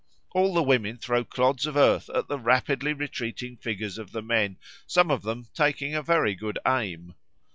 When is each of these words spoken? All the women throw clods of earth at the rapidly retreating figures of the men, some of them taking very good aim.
All 0.31 0.55
the 0.55 0.63
women 0.63 0.97
throw 0.97 1.23
clods 1.23 1.67
of 1.67 1.77
earth 1.77 2.09
at 2.09 2.27
the 2.27 2.39
rapidly 2.39 2.91
retreating 2.91 3.55
figures 3.55 3.99
of 3.99 4.13
the 4.13 4.23
men, 4.23 4.57
some 4.87 5.11
of 5.11 5.21
them 5.21 5.45
taking 5.53 5.91
very 6.03 6.33
good 6.33 6.57
aim. 6.67 7.13